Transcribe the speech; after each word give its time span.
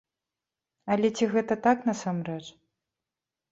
Але 0.95 1.11
ці 1.19 1.29
гэта 1.35 1.53
так 1.69 1.85
насамрэч? 1.91 2.43